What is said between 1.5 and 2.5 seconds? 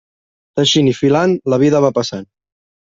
la vida va passant.